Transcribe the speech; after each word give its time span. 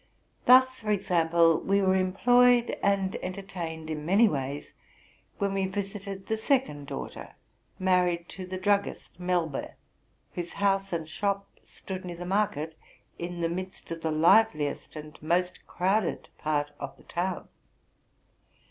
Thus, 0.47 0.79
for 0.79 0.89
example, 0.89 1.59
we 1.59 1.79
were 1.79 1.95
employed 1.95 2.75
and 2.81 3.15
entertained 3.21 3.87
in 3.87 4.03
many 4.03 4.27
ways 4.27 4.73
when 5.37 5.53
we 5.53 5.67
visited 5.67 6.25
the 6.25 6.37
second 6.37 6.87
daughter, 6.87 7.35
married 7.77 8.27
to 8.29 8.47
the 8.47 8.57
druggist 8.57 9.21
Melber, 9.21 9.73
whose 10.33 10.53
house 10.53 10.91
and 10.91 11.07
shop 11.07 11.47
'stood 11.63 12.03
near 12.03 12.17
the 12.17 12.25
market, 12.25 12.75
in 13.19 13.41
the 13.41 13.47
midst 13.49 13.91
of 13.91 14.01
the 14.01 14.09
liveliest 14.09 14.95
and 14.95 15.21
most 15.21 15.67
crowded 15.67 16.29
part 16.35 16.71
of 16.79 16.97
the 16.97 17.03
town. 17.03 17.47